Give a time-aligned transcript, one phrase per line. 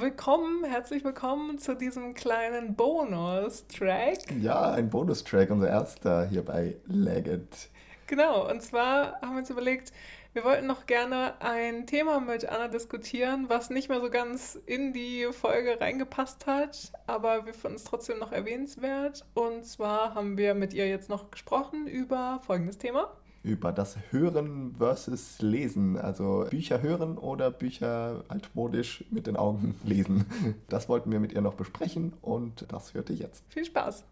[0.00, 4.32] willkommen, herzlich willkommen zu diesem kleinen Bonus-Track.
[4.40, 7.68] Ja, ein Bonus-Track, unser erster hier bei Legged.
[8.06, 9.92] Genau, und zwar haben wir uns überlegt,
[10.32, 14.94] wir wollten noch gerne ein Thema mit Anna diskutieren, was nicht mehr so ganz in
[14.94, 19.26] die Folge reingepasst hat, aber wir fanden es trotzdem noch erwähnenswert.
[19.34, 23.12] Und zwar haben wir mit ihr jetzt noch gesprochen über folgendes Thema.
[23.42, 30.26] Über das Hören versus Lesen, also Bücher hören oder Bücher altmodisch mit den Augen lesen.
[30.68, 33.44] Das wollten wir mit ihr noch besprechen und das hört ihr jetzt.
[33.48, 34.04] Viel Spaß!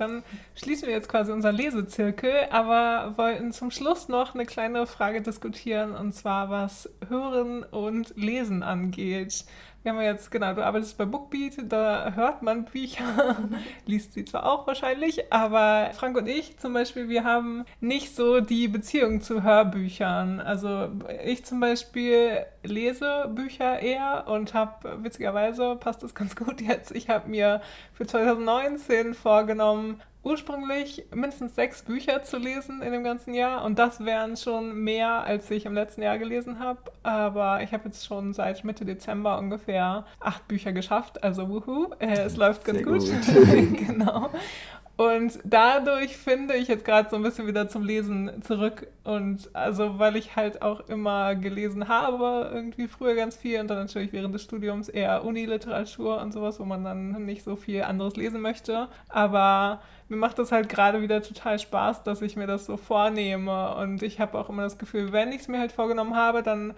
[0.00, 0.22] Dann
[0.54, 5.94] schließen wir jetzt quasi unseren Lesezirkel, aber wollten zum Schluss noch eine kleine Frage diskutieren,
[5.94, 9.44] und zwar was Hören und Lesen angeht.
[9.82, 13.36] Wir haben jetzt, genau, du arbeitest bei Bookbeat, da hört man Bücher,
[13.86, 18.40] liest sie zwar auch wahrscheinlich, aber Frank und ich zum Beispiel, wir haben nicht so
[18.40, 20.38] die Beziehung zu Hörbüchern.
[20.38, 20.88] Also
[21.24, 27.08] ich zum Beispiel lese Bücher eher und habe, witzigerweise passt das ganz gut jetzt, ich
[27.08, 27.62] habe mir
[27.94, 34.04] für 2019 vorgenommen, ursprünglich mindestens sechs Bücher zu lesen in dem ganzen Jahr und das
[34.04, 36.80] wären schon mehr, als ich im letzten Jahr gelesen habe.
[37.02, 42.20] Aber ich habe jetzt schon seit Mitte Dezember ungefähr acht Bücher geschafft, also wuhu, äh,
[42.20, 43.00] es läuft ganz gut.
[43.00, 43.10] gut.
[43.86, 44.30] genau.
[45.00, 48.86] Und dadurch finde ich jetzt gerade so ein bisschen wieder zum Lesen zurück.
[49.02, 53.78] Und also, weil ich halt auch immer gelesen habe, irgendwie früher ganz viel und dann
[53.78, 58.16] natürlich während des Studiums eher Uniliteratur und sowas, wo man dann nicht so viel anderes
[58.16, 58.88] lesen möchte.
[59.08, 63.76] Aber mir macht das halt gerade wieder total Spaß, dass ich mir das so vornehme.
[63.76, 66.74] Und ich habe auch immer das Gefühl, wenn ich es mir halt vorgenommen habe, dann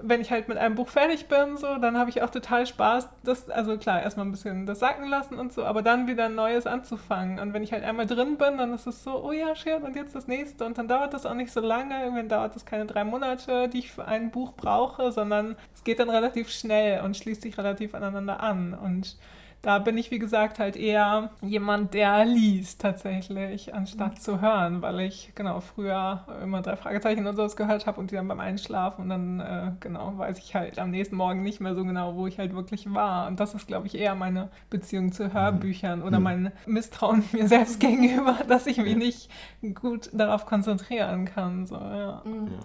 [0.00, 3.08] wenn ich halt mit einem Buch fertig bin, so, dann habe ich auch total Spaß,
[3.24, 6.34] das, also klar, erstmal ein bisschen das sacken lassen und so, aber dann wieder ein
[6.34, 7.38] neues anzufangen.
[7.38, 9.96] Und wenn ich halt einmal drin bin, dann ist es so, oh ja, shit, und
[9.96, 10.64] jetzt das nächste.
[10.64, 12.02] Und dann dauert das auch nicht so lange.
[12.02, 15.98] Irgendwann dauert das keine drei Monate, die ich für ein Buch brauche, sondern es geht
[15.98, 18.74] dann relativ schnell und schließt sich relativ aneinander an.
[18.74, 19.16] Und
[19.62, 24.20] da bin ich, wie gesagt, halt eher jemand, der liest tatsächlich, anstatt mhm.
[24.20, 28.14] zu hören, weil ich genau früher immer drei Fragezeichen und sowas gehört habe und die
[28.14, 31.74] dann beim Einschlafen und dann äh, genau weiß ich halt am nächsten Morgen nicht mehr
[31.74, 33.26] so genau, wo ich halt wirklich war.
[33.26, 36.24] Und das ist, glaube ich, eher meine Beziehung zu Hörbüchern oder mhm.
[36.24, 39.30] mein Misstrauen mir selbst gegenüber, dass ich mich nicht
[39.74, 41.66] gut darauf konzentrieren kann.
[41.66, 42.22] So, ja.
[42.24, 42.46] Mhm.
[42.46, 42.58] ja.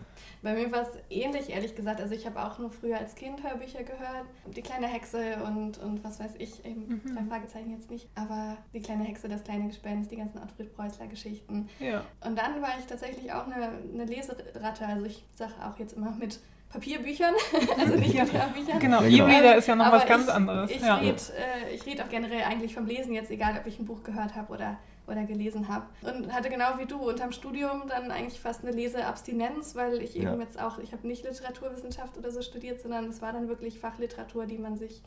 [0.44, 2.02] Bei mir war es ähnlich, ehrlich gesagt.
[2.02, 4.26] Also ich habe auch nur früher als Kind Hörbücher gehört.
[4.54, 7.16] Die kleine Hexe und, und was weiß ich, eben mhm.
[7.16, 8.10] drei Fragezeichen jetzt nicht.
[8.16, 11.70] Aber die kleine Hexe, das kleine Gespenst, die ganzen Ottfried Preußler Geschichten.
[11.80, 12.04] Ja.
[12.26, 14.86] Und dann war ich tatsächlich auch eine, eine Leseratte.
[14.86, 16.40] Also ich sage auch jetzt immer mit
[16.70, 17.36] Papierbüchern,
[17.80, 18.80] also nicht mit Hörbüchern.
[18.80, 19.28] Genau, ja, genau.
[19.28, 20.72] E-Reader ist ja noch Aber was ganz ich, anderes.
[20.72, 20.96] Ich ja.
[20.96, 24.36] rede äh, red auch generell eigentlich vom Lesen jetzt, egal ob ich ein Buch gehört
[24.36, 24.78] habe oder
[25.08, 25.86] oder gelesen habe.
[26.02, 30.26] Und hatte genau wie du unterm Studium dann eigentlich fast eine Leseabstinenz, weil ich eben
[30.26, 30.36] ja.
[30.36, 34.46] jetzt auch, ich habe nicht Literaturwissenschaft oder so studiert, sondern es war dann wirklich Fachliteratur,
[34.46, 35.02] die man sich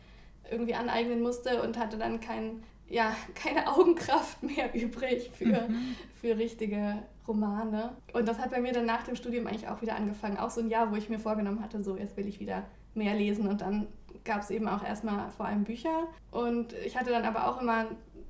[0.51, 5.97] irgendwie aneignen musste und hatte dann kein, ja, keine Augenkraft mehr übrig für, mhm.
[6.21, 7.97] für richtige Romane.
[8.13, 10.39] Und das hat bei mir dann nach dem Studium eigentlich auch wieder angefangen.
[10.39, 12.65] Auch so ein Jahr, wo ich mir vorgenommen hatte, so jetzt will ich wieder
[12.95, 13.89] mehr lesen und dann
[14.25, 16.09] gab es eben auch erstmal vor allem Bücher.
[16.31, 17.87] Und ich hatte dann aber auch immer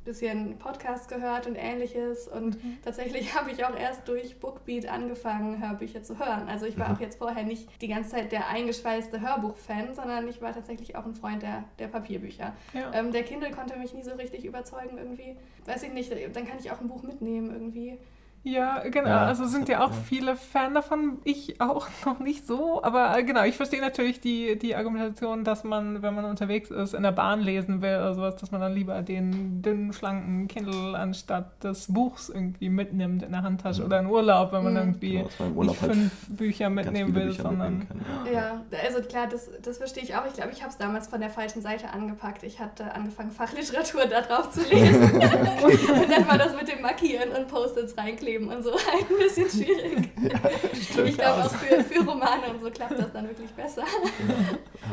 [0.06, 2.26] bisschen Podcasts gehört und ähnliches.
[2.26, 2.78] Und mhm.
[2.82, 6.48] tatsächlich habe ich auch erst durch Bookbeat angefangen, Hörbücher zu hören.
[6.48, 6.94] Also ich war mhm.
[6.94, 11.04] auch jetzt vorher nicht die ganze Zeit der eingeschweißte Hörbuch-Fan, sondern ich war tatsächlich auch
[11.04, 12.54] ein Freund der, der Papierbücher.
[12.72, 12.94] Ja.
[12.94, 15.36] Ähm, der Kindle konnte mich nie so richtig überzeugen irgendwie.
[15.66, 17.98] Weiß ich nicht, dann kann ich auch ein Buch mitnehmen irgendwie.
[18.46, 19.08] Ja, genau.
[19.08, 19.96] Ja, also sind ja auch ja.
[20.08, 21.18] viele Fan davon.
[21.24, 22.80] Ich auch noch nicht so.
[22.80, 26.94] Aber äh, genau, ich verstehe natürlich die, die Argumentation, dass man, wenn man unterwegs ist,
[26.94, 30.96] in der Bahn lesen will oder sowas, dass man dann lieber den dünnen, schlanken Kindle
[30.96, 33.86] anstatt des Buchs irgendwie mitnimmt in der Handtasche mhm.
[33.86, 34.78] oder in Urlaub, wenn man mhm.
[34.78, 37.88] irgendwie genau, nicht halt fünf Bücher mitnehmen will, Bücher sondern.
[37.88, 38.32] Kann, ja.
[38.32, 38.64] ja.
[38.84, 40.24] also klar, das, das verstehe ich auch.
[40.24, 42.44] Ich glaube, ich habe es damals von der falschen Seite angepackt.
[42.44, 45.02] Ich hatte angefangen, Fachliteratur da drauf zu lesen.
[45.14, 49.16] und dann war das mit dem Markieren und Post-its reinkleben Leben und so halt ein
[49.18, 50.10] bisschen schwierig.
[50.22, 53.84] ja, ich glaube auch für, für Romane und so klappt das dann wirklich besser.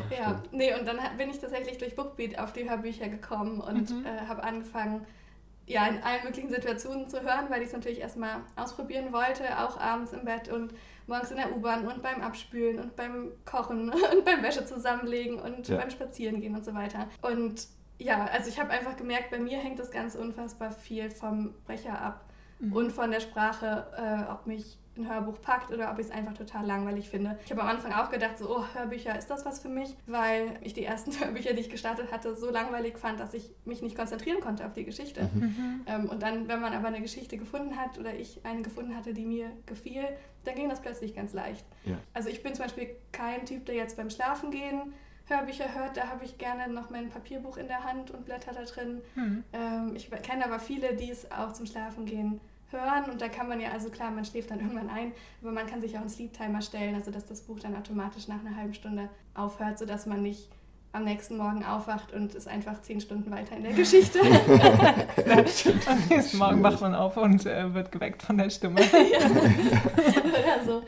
[0.10, 0.44] ja, ja.
[0.52, 4.06] nee, und dann bin ich tatsächlich durch Bookbeat auf die Hörbücher gekommen und mhm.
[4.06, 5.06] äh, habe angefangen,
[5.66, 9.80] ja, in allen möglichen Situationen zu hören, weil ich es natürlich erstmal ausprobieren wollte, auch
[9.80, 10.74] abends im Bett und
[11.08, 15.70] morgens in der U-Bahn und beim Abspülen und beim Kochen und beim Wäsche zusammenlegen und
[15.70, 15.78] ja.
[15.78, 17.08] beim Spazierengehen und so weiter.
[17.22, 17.68] Und
[17.98, 22.00] ja, also ich habe einfach gemerkt, bei mir hängt das Ganze unfassbar viel vom Brecher
[22.02, 22.26] ab.
[22.68, 22.74] Mhm.
[22.74, 26.34] und von der Sprache, äh, ob mich ein Hörbuch packt oder ob ich es einfach
[26.34, 27.38] total langweilig finde.
[27.46, 29.96] Ich habe am Anfang auch gedacht, so, oh, Hörbücher, ist das was für mich?
[30.06, 33.82] Weil ich die ersten Hörbücher, die ich gestartet hatte, so langweilig fand, dass ich mich
[33.82, 35.30] nicht konzentrieren konnte auf die Geschichte.
[35.34, 35.42] Mhm.
[35.42, 35.82] mhm.
[35.88, 39.14] Ähm, und dann, wenn man aber eine Geschichte gefunden hat oder ich eine gefunden hatte,
[39.14, 40.04] die mir gefiel,
[40.46, 41.66] dann ging das plötzlich ganz leicht.
[41.86, 41.98] Ja.
[42.14, 44.94] Also ich bin zum Beispiel kein Typ, der jetzt beim Schlafen gehen
[45.26, 48.64] Hörbücher hört, da habe ich gerne noch mein Papierbuch in der Hand und blätter da
[48.64, 49.02] drin.
[49.16, 49.44] Mhm.
[49.54, 52.42] Ähm, ich kenne aber viele, die es auch zum Schlafen gehen
[52.74, 55.68] hören und da kann man ja, also klar, man schläft dann irgendwann ein, aber man
[55.68, 58.56] kann sich auch einen Sleep Timer stellen, also dass das Buch dann automatisch nach einer
[58.56, 60.50] halben Stunde aufhört, sodass man nicht
[60.94, 64.20] am nächsten Morgen aufwacht und ist einfach zehn Stunden weiter in der Geschichte.
[65.88, 68.80] am nächsten Morgen wacht man auf und äh, wird geweckt von der Stimme.
[69.12, 69.26] ja.
[69.28, 70.84] Oder so.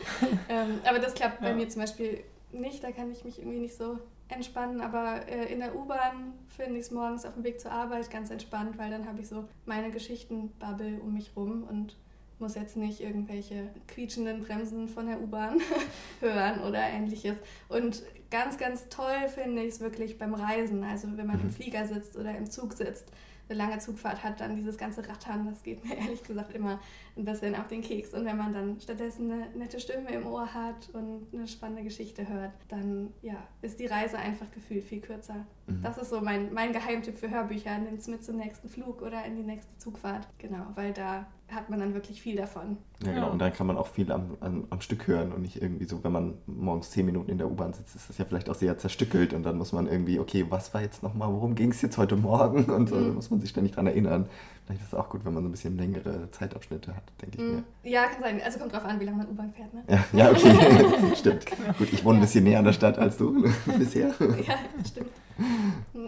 [0.48, 1.50] Ähm, aber das klappt ja.
[1.50, 5.52] bei mir zum Beispiel nicht, da kann ich mich irgendwie nicht so entspannen, aber äh,
[5.52, 8.90] in der U-Bahn finde ich es morgens auf dem Weg zur Arbeit ganz entspannt, weil
[8.90, 11.96] dann habe ich so meine Geschichtenbubble um mich rum und
[12.40, 15.62] muss jetzt nicht irgendwelche quietschenden Bremsen von der U-Bahn
[16.20, 17.38] hören oder ähnliches.
[17.70, 21.52] Und ganz, ganz toll finde ich es wirklich beim Reisen, also wenn man im mhm.
[21.52, 23.12] Flieger sitzt oder im Zug sitzt
[23.50, 26.80] eine lange Zugfahrt hat, dann dieses ganze Rattern, das geht mir ehrlich gesagt immer
[27.16, 28.14] ein bisschen auf den Keks.
[28.14, 32.28] Und wenn man dann stattdessen eine nette Stimme im Ohr hat und eine spannende Geschichte
[32.28, 35.46] hört, dann ja, ist die Reise einfach gefühlt viel kürzer.
[35.68, 35.82] Mhm.
[35.82, 37.78] Das ist so mein, mein Geheimtipp für Hörbücher.
[37.78, 40.28] Nimm es mit zum nächsten Flug oder in die nächste Zugfahrt.
[40.38, 42.78] Genau, weil da hat man dann wirklich viel davon.
[43.04, 43.32] Ja, genau.
[43.32, 46.04] Und dann kann man auch viel am, am, am, Stück hören und nicht irgendwie so,
[46.04, 48.78] wenn man morgens zehn Minuten in der U-Bahn sitzt, ist das ja vielleicht auch sehr
[48.78, 51.98] zerstückelt und dann muss man irgendwie, okay, was war jetzt nochmal, worum ging es jetzt
[51.98, 52.66] heute Morgen?
[52.76, 53.16] Und so, mhm.
[53.16, 54.28] muss man sich ständig daran erinnern.
[54.66, 57.44] Vielleicht ist es auch gut, wenn man so ein bisschen längere Zeitabschnitte hat, denke ich
[57.44, 57.56] mm.
[57.58, 57.64] mir.
[57.84, 58.42] Ja, kann sein.
[58.44, 59.84] Also kommt drauf an, wie lange man U-Bahn fährt, ne?
[59.88, 61.16] Ja, ja okay.
[61.16, 61.46] stimmt.
[61.46, 61.74] Genau.
[61.78, 62.22] Gut, ich wohne ja.
[62.22, 63.44] ein bisschen näher an der Stadt als du
[63.78, 64.08] bisher.
[64.20, 65.12] ja, stimmt.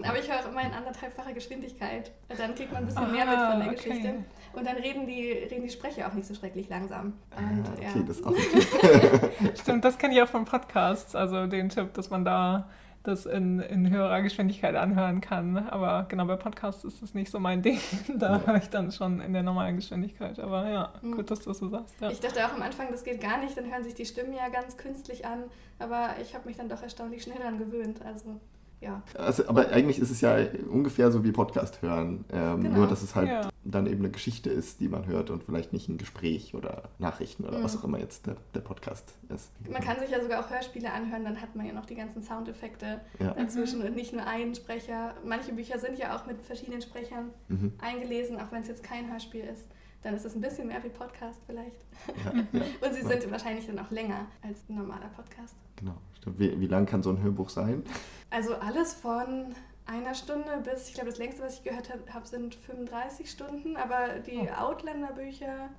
[0.03, 2.11] Aber ich höre immer in anderthalbfacher Geschwindigkeit.
[2.35, 3.75] Dann kriegt man ein bisschen ah, mehr mit von der okay.
[3.75, 4.13] Geschichte.
[4.53, 7.13] Und dann reden die, reden die Sprecher auch nicht so schrecklich langsam.
[7.37, 8.03] Und, ah, okay, ja.
[8.03, 11.15] das ist auch ein Stimmt, das kenne ich auch von Podcasts.
[11.15, 12.67] Also den Tipp, dass man da
[13.07, 15.57] das in, in höherer Geschwindigkeit anhören kann.
[15.57, 17.79] Aber genau bei Podcasts ist das nicht so mein Ding.
[18.17, 18.45] Da ja.
[18.45, 20.39] höre ich dann schon in der normalen Geschwindigkeit.
[20.39, 21.15] Aber ja, mhm.
[21.15, 21.95] gut, dass du das so sagst.
[22.01, 22.09] Ja.
[22.09, 23.57] Ich dachte auch am Anfang, das geht gar nicht.
[23.57, 25.43] Dann hören sich die Stimmen ja ganz künstlich an.
[25.79, 28.01] Aber ich habe mich dann doch erstaunlich schnell daran gewöhnt.
[28.05, 28.39] Also
[28.79, 29.01] ja.
[29.15, 30.37] Also, aber eigentlich ist es ja
[30.69, 32.25] ungefähr so wie Podcast hören.
[32.31, 32.77] Ähm, genau.
[32.77, 33.49] Nur, dass es halt ja.
[33.63, 37.45] dann eben eine Geschichte ist, die man hört und vielleicht nicht ein Gespräch oder Nachrichten
[37.45, 37.63] oder mhm.
[37.63, 39.51] was auch immer jetzt der, der Podcast ist.
[39.69, 42.21] Man kann sich ja sogar auch Hörspiele anhören, dann hat man ja noch die ganzen
[42.21, 43.33] Soundeffekte ja.
[43.33, 45.15] dazwischen und nicht nur einen Sprecher.
[45.25, 47.73] Manche Bücher sind ja auch mit verschiedenen Sprechern mhm.
[47.79, 49.65] eingelesen, auch wenn es jetzt kein Hörspiel ist
[50.07, 51.83] dann ist es ein bisschen mehr wie Podcast vielleicht.
[52.23, 55.57] Ja, ja, und sie sind wahrscheinlich dann auch länger als ein normaler Podcast.
[55.75, 56.39] Genau, stimmt.
[56.39, 57.83] Wie, wie lang kann so ein Hörbuch sein?
[58.29, 59.53] Also alles von
[59.85, 63.75] einer Stunde bis, ich glaube, das längste, was ich gehört habe, hab, sind 35 Stunden,
[63.75, 64.61] aber die oh.
[64.61, 65.71] Outlander-Bücher,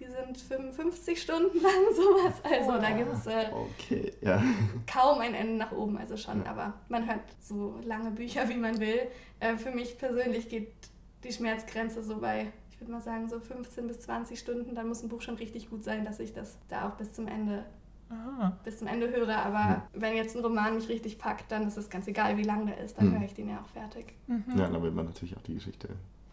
[0.00, 2.42] die sind 55 Stunden lang, sowas.
[2.42, 2.80] Also oh.
[2.80, 4.42] da gibt es äh, okay, ja.
[4.92, 6.50] kaum ein Ende nach oben, also schon, ja.
[6.50, 9.02] aber man hört so lange Bücher, wie man will.
[9.38, 10.72] Äh, für mich persönlich geht
[11.22, 12.50] die Schmerzgrenze so bei
[12.80, 15.68] ich würde mal sagen, so 15 bis 20 Stunden, dann muss ein Buch schon richtig
[15.68, 17.66] gut sein, dass ich das da auch bis zum Ende
[18.08, 18.56] Aha.
[18.64, 19.36] bis zum Ende höre.
[19.36, 19.86] Aber ja.
[19.92, 22.78] wenn jetzt ein Roman mich richtig packt, dann ist es ganz egal, wie lang der
[22.78, 23.18] ist, dann mhm.
[23.18, 24.14] höre ich den ja auch fertig.
[24.28, 24.44] Mhm.
[24.56, 25.90] Ja, dann will man natürlich auch die Geschichte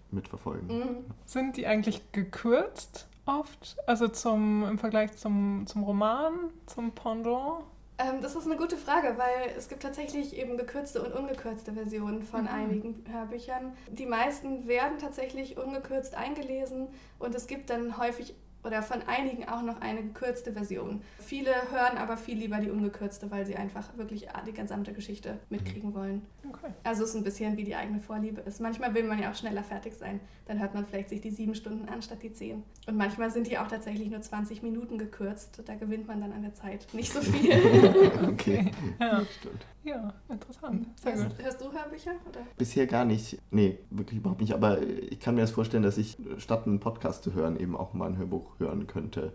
[0.09, 0.67] mitverfolgen.
[0.69, 0.97] Mhm.
[1.25, 3.75] Sind die eigentlich gekürzt oft?
[3.85, 6.31] Also zum, im Vergleich zum, zum Roman,
[6.65, 7.65] zum Pendant?
[7.99, 12.21] Ähm, das ist eine gute Frage, weil es gibt tatsächlich eben gekürzte und ungekürzte Versionen
[12.21, 12.47] von mhm.
[12.47, 13.73] einigen Hörbüchern.
[13.89, 18.35] Die meisten werden tatsächlich ungekürzt eingelesen und es gibt dann häufig
[18.67, 21.01] oder von einigen auch noch eine gekürzte Version.
[21.19, 25.95] Viele hören aber viel lieber die ungekürzte, weil sie einfach wirklich die gesamte Geschichte mitkriegen
[25.95, 26.21] wollen.
[26.47, 26.71] Okay.
[26.83, 28.59] Also es ist ein bisschen wie die eigene Vorliebe ist.
[28.59, 30.19] Manchmal will man ja auch schneller fertig sein.
[30.45, 32.63] Dann hört man vielleicht sich die sieben Stunden an statt die zehn.
[32.87, 35.61] Und manchmal sind die auch tatsächlich nur 20 Minuten gekürzt.
[35.65, 37.53] Da gewinnt man dann an der Zeit nicht so viel.
[38.27, 39.21] okay, ja.
[39.39, 39.65] stimmt.
[39.87, 40.85] Ja, interessant.
[41.01, 42.11] Hörst, hörst du Hörbücher?
[42.27, 42.41] Oder?
[42.57, 43.37] Bisher gar nicht.
[43.51, 44.53] Nee, wirklich überhaupt nicht.
[44.53, 47.93] Aber ich kann mir das vorstellen, dass ich statt einen Podcast zu hören eben auch
[47.93, 49.33] mal ein Hörbuch hören könnte.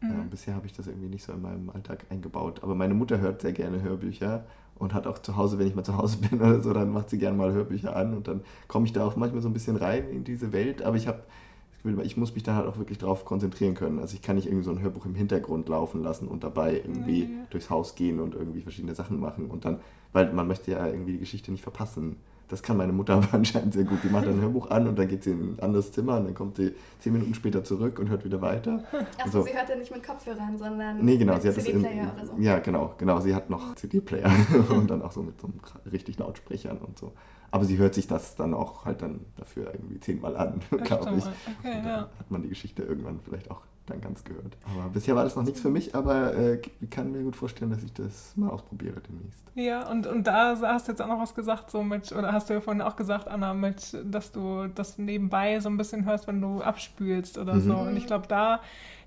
[0.00, 0.10] Mhm.
[0.10, 2.60] Ja, bisher habe ich das irgendwie nicht so in meinem Alltag eingebaut.
[2.62, 4.44] Aber meine Mutter hört sehr gerne Hörbücher
[4.76, 7.10] und hat auch zu Hause, wenn ich mal zu Hause bin oder so, dann macht
[7.10, 9.76] sie gerne mal Hörbücher an und dann komme ich da auch manchmal so ein bisschen
[9.76, 10.82] rein in diese Welt.
[10.82, 11.22] Aber ich habe
[12.04, 13.98] ich muss mich da halt auch wirklich drauf konzentrieren können.
[13.98, 17.24] Also ich kann nicht irgendwie so ein Hörbuch im Hintergrund laufen lassen und dabei irgendwie
[17.24, 17.46] mhm.
[17.50, 19.80] durchs Haus gehen und irgendwie verschiedene Sachen machen und dann,
[20.12, 22.16] weil man möchte ja irgendwie die Geschichte nicht verpassen.
[22.52, 24.00] Das kann meine Mutter aber anscheinend sehr gut.
[24.04, 26.26] Die macht dann ein Hörbuch an und dann geht sie in ein anderes Zimmer und
[26.26, 28.84] dann kommt sie zehn Minuten später zurück und hört wieder weiter.
[29.18, 29.42] Achso, so.
[29.42, 32.34] sie hört ja nicht mit Kopfhörern, sondern nee, genau, mit CD-Player oder so.
[32.38, 33.20] Ja, genau, genau.
[33.20, 34.30] Sie hat noch CD-Player
[34.68, 37.12] und dann auch so mit so einem richtig Lautsprechern und so.
[37.50, 41.24] Aber sie hört sich das dann auch halt dann dafür irgendwie zehnmal an, glaube ich.
[41.24, 42.10] Okay, ja.
[42.18, 44.56] hat man die Geschichte irgendwann vielleicht auch dann ganz gehört.
[44.64, 47.70] Aber bisher war das noch nichts für mich, aber äh, ich kann mir gut vorstellen,
[47.70, 49.42] dass ich das mal ausprobiere demnächst.
[49.54, 52.48] Ja, und, und da hast du jetzt auch noch was gesagt, so mit, oder hast
[52.48, 56.26] du ja vorhin auch gesagt, Anna, mit, dass du das nebenbei so ein bisschen hörst,
[56.26, 57.60] wenn du abspülst oder mhm.
[57.60, 57.76] so.
[57.76, 58.60] Und ich glaube, da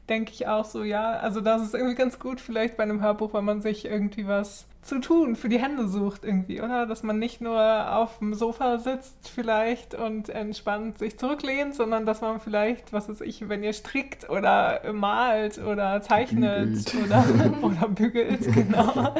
[0.09, 3.33] denke ich auch so, ja, also das ist irgendwie ganz gut vielleicht bei einem Hörbuch,
[3.33, 6.85] wenn man sich irgendwie was zu tun, für die Hände sucht irgendwie, oder?
[6.85, 12.21] Dass man nicht nur auf dem Sofa sitzt vielleicht und entspannt sich zurücklehnt, sondern dass
[12.21, 16.95] man vielleicht, was weiß ich, wenn ihr strickt oder malt oder zeichnet bügelt.
[17.03, 17.23] oder,
[17.63, 19.13] oder bügelt, genau.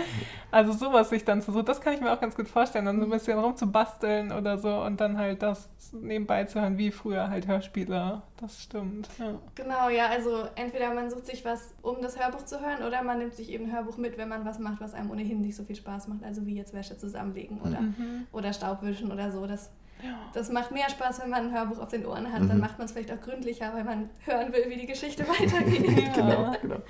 [0.51, 2.99] Also sowas sich dann zu suchen, das kann ich mir auch ganz gut vorstellen, dann
[2.99, 7.29] so ein bisschen rumzubasteln oder so und dann halt das nebenbei zu hören, wie früher
[7.29, 8.21] halt Hörspiele.
[8.39, 9.09] Das stimmt.
[9.17, 9.39] Ja.
[9.55, 13.19] Genau, ja, also entweder man sucht sich was, um das Hörbuch zu hören, oder man
[13.19, 15.63] nimmt sich eben ein Hörbuch mit, wenn man was macht, was einem ohnehin nicht so
[15.63, 18.27] viel Spaß macht, also wie jetzt Wäsche zusammenlegen oder, mhm.
[18.31, 19.45] oder Staubwischen oder so.
[19.47, 19.71] Das,
[20.03, 20.17] ja.
[20.33, 22.41] das macht mehr Spaß, wenn man ein Hörbuch auf den Ohren hat.
[22.41, 22.49] Mhm.
[22.49, 25.97] Dann macht man es vielleicht auch gründlicher, weil man hören will, wie die Geschichte weitergeht.
[25.97, 26.13] ja.
[26.13, 26.81] Genau, genau.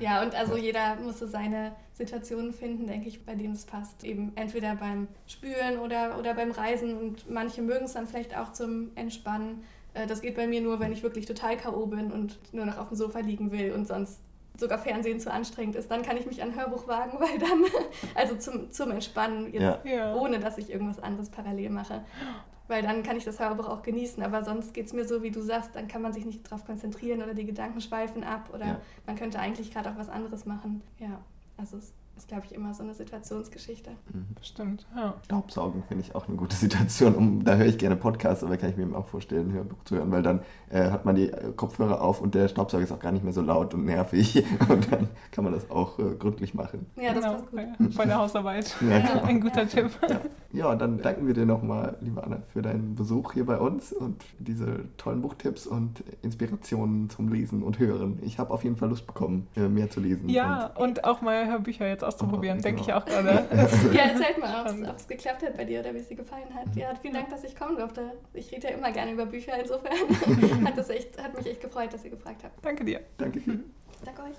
[0.00, 4.04] Ja, und also jeder muss so seine Situationen finden, denke ich, bei denen es passt.
[4.04, 8.52] Eben entweder beim Spülen oder, oder beim Reisen und manche mögen es dann vielleicht auch
[8.52, 9.64] zum Entspannen.
[9.94, 11.86] Äh, das geht bei mir nur, wenn ich wirklich total K.O.
[11.86, 14.20] bin und nur noch auf dem Sofa liegen will und sonst
[14.58, 17.64] sogar Fernsehen zu anstrengend ist, dann kann ich mich an Hörbuch wagen, weil dann,
[18.14, 20.14] also zum, zum Entspannen, jetzt, ja.
[20.14, 22.02] ohne dass ich irgendwas anderes parallel mache.
[22.66, 25.30] Weil dann kann ich das Hörbuch auch genießen, aber sonst geht es mir so, wie
[25.30, 28.66] du sagst, dann kann man sich nicht darauf konzentrieren oder die Gedanken schweifen ab oder
[28.66, 28.80] ja.
[29.06, 30.82] man könnte eigentlich gerade auch was anderes machen.
[30.98, 31.20] Ja,
[31.56, 33.90] also es ist, glaube ich, immer so eine Situationsgeschichte.
[34.12, 34.26] Mhm.
[34.42, 35.14] Stimmt, ja.
[35.24, 37.14] Staubsaugen finde ich auch eine gute Situation.
[37.14, 39.96] Um, da höre ich gerne Podcasts, aber kann ich mir auch vorstellen, ein Hörbuch zu
[39.96, 42.98] hören, weil dann äh, hat man die äh, Kopfhörer auf und der Staubsauger ist auch
[42.98, 44.44] gar nicht mehr so laut und nervig.
[44.68, 46.86] Und dann kann man das auch äh, gründlich machen.
[46.96, 47.96] Ja, das genau, passt gut.
[47.96, 48.76] Bei der Hausarbeit.
[48.88, 49.22] Ja, genau.
[49.22, 49.90] Ein guter Tipp.
[50.08, 50.20] Ja.
[50.52, 54.24] ja, dann danken wir dir nochmal, liebe Anna, für deinen Besuch hier bei uns und
[54.38, 58.18] diese tollen Buchtipps und Inspirationen zum Lesen und Hören.
[58.22, 60.28] Ich habe auf jeden Fall Lust bekommen, äh, mehr zu lesen.
[60.28, 62.98] Ja, und, und auch mal Hörbücher jetzt auszuprobieren, denke genau.
[62.98, 63.46] ich auch gerade.
[63.92, 66.74] ja, erzählt mal, ob es geklappt hat bei dir oder wie es dir gefallen hat.
[66.74, 68.12] Ja, vielen Dank, dass ich kommen durfte.
[68.32, 69.92] Ich rede ja immer gerne über Bücher, insofern
[70.66, 72.64] hat, das echt, hat mich echt gefreut, dass ihr gefragt habt.
[72.64, 73.00] Danke dir.
[73.16, 73.40] Danke.
[74.04, 74.36] Danke euch.